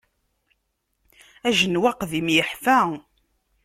[1.47, 2.79] Ajenwi aqdim yeḥfa.